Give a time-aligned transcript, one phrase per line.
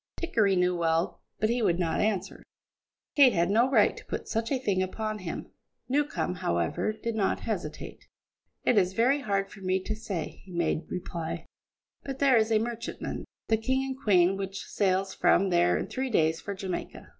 [0.17, 2.41] Dickory knew well, but he would not answer;
[3.15, 5.51] Kate had no right to put such a thing upon him.
[5.87, 8.07] Newcombe, however, did not hesitate.
[8.63, 11.45] "It is very hard for me to say," he made reply,
[12.03, 16.09] "but there is a merchantman, the King and Queen, which sails from here in three
[16.09, 17.09] days for Jamaica.